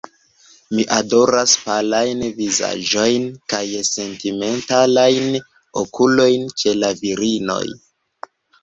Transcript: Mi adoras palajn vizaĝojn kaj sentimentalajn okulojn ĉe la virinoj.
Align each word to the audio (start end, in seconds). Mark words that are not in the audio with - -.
Mi 0.77 0.85
adoras 0.95 1.53
palajn 1.65 2.23
vizaĝojn 2.39 3.29
kaj 3.55 3.61
sentimentalajn 3.91 5.31
okulojn 5.85 6.53
ĉe 6.63 6.79
la 6.83 6.95
virinoj. 7.07 7.65